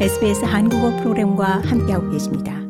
SBS 0.00 0.44
한국어 0.44 0.90
프로그램과 0.96 1.60
함께하고 1.60 2.10
계십니다. 2.10 2.60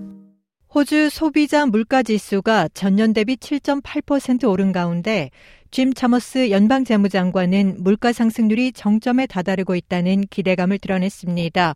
호주 0.75 1.09
소비자 1.09 1.65
물가 1.65 2.03
지수가 2.03 2.69
전년 2.75 3.15
대비 3.15 3.37
7.8% 3.37 4.47
오른 4.47 4.73
가운데 4.73 5.31
짐 5.71 5.95
차머스 5.95 6.51
연방 6.51 6.85
재무장관은 6.85 7.77
물가 7.79 8.13
상승률이 8.13 8.73
정점에 8.73 9.27
다다르고 9.27 9.75
있다는 9.75 10.25
기대감을 10.29 10.79
드러냈습니다. 10.79 11.75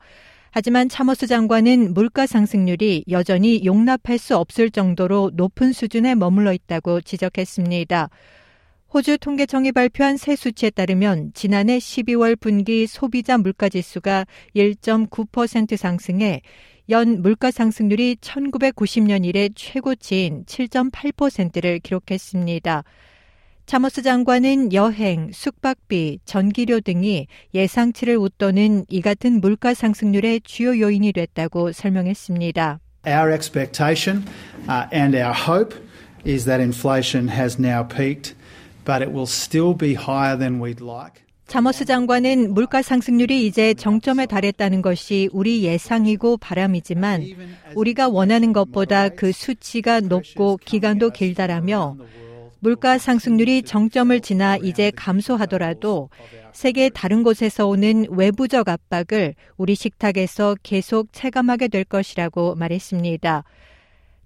하지만 0.50 0.90
차머스 0.90 1.26
장관은 1.26 1.94
물가 1.94 2.26
상승률이 2.26 3.04
여전히 3.08 3.64
용납할 3.64 4.18
수 4.18 4.36
없을 4.36 4.70
정도로 4.70 5.30
높은 5.32 5.72
수준에 5.72 6.14
머물러 6.14 6.52
있다고 6.52 7.00
지적했습니다. 7.00 8.10
호주 8.92 9.18
통계청이 9.18 9.72
발표한 9.72 10.16
새 10.16 10.34
수치에 10.34 10.70
따르면 10.70 11.32
지난해 11.34 11.76
12월 11.76 12.40
분기 12.40 12.86
소비자 12.86 13.36
물가 13.36 13.68
지수가 13.68 14.26
1.9% 14.56 15.76
상승해 15.76 16.40
연 16.88 17.20
물가 17.20 17.50
상승률이 17.50 18.16
1990년 18.22 19.26
이래 19.26 19.50
최고치인 19.54 20.44
7.8%를 20.46 21.80
기록했습니다. 21.80 22.84
차머스 23.66 24.00
장관은 24.00 24.72
여행, 24.72 25.30
숙박비, 25.30 26.20
전기료 26.24 26.80
등이 26.80 27.26
예상치를 27.52 28.16
웃도는 28.16 28.86
이 28.88 29.02
같은 29.02 29.42
물가 29.42 29.74
상승률의 29.74 30.40
주요 30.44 30.80
요인이 30.80 31.12
됐다고 31.12 31.72
설명했습니다. 31.72 32.80
Our 33.06 33.30
expectation 33.34 34.24
uh, 34.70 34.88
and 34.90 35.14
our 35.14 35.34
hope 35.34 35.76
is 36.24 36.46
that 36.46 36.62
inflation 36.62 37.28
has 37.28 37.60
now 37.60 37.86
peaked, 37.86 38.34
but 38.88 39.04
it 39.04 39.12
will 39.12 39.28
still 39.28 39.76
be 39.76 39.92
higher 39.94 40.36
than 40.36 40.58
we'd 40.58 40.82
like. 40.82 41.22
차머스 41.46 41.86
장관은 41.86 42.52
물가 42.52 42.82
상승률이 42.82 43.46
이제 43.46 43.72
정점에 43.72 44.26
달했다는 44.26 44.82
것이 44.82 45.30
우리 45.32 45.62
예상이고 45.62 46.36
바람이지만 46.36 47.24
우리가 47.74 48.08
원하는 48.08 48.52
것보다 48.52 49.08
그 49.08 49.32
수치가 49.32 50.00
높고 50.00 50.58
기간도 50.62 51.10
길다라며 51.10 51.96
물가 52.60 52.98
상승률이 52.98 53.62
정점을 53.62 54.20
지나 54.20 54.58
이제 54.58 54.90
감소하더라도 54.94 56.10
세계 56.52 56.90
다른 56.90 57.22
곳에서 57.22 57.66
오는 57.66 58.04
외부적 58.10 58.68
압박을 58.68 59.34
우리 59.56 59.74
식탁에서 59.74 60.56
계속 60.62 61.12
체감하게 61.12 61.68
될 61.68 61.84
것이라고 61.84 62.56
말했습니다. 62.56 63.44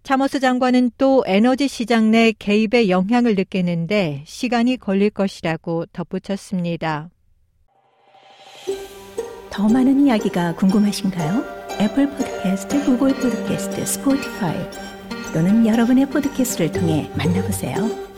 차머스 0.02 0.40
장관은 0.40 0.90
또 0.98 1.22
에너지 1.26 1.68
시장 1.68 2.10
내 2.10 2.32
개입의 2.32 2.90
영향을 2.90 3.36
느끼는데 3.36 4.24
시간이 4.26 4.76
걸릴 4.76 5.10
것이라고 5.10 5.86
덧붙였습니다. 5.92 7.10
더 9.50 9.68
많은 9.68 10.06
이야기가 10.06 10.56
궁금하신가요? 10.56 11.44
애플 11.80 12.08
포드캐스트, 12.10 12.84
구글 12.84 13.14
포드캐스트, 13.14 13.86
스포티파이 13.86 14.56
또는 15.32 15.66
여러분의 15.66 16.06
포드캐스트를 16.06 16.72
통해 16.72 17.10
만나보세요. 17.16 18.11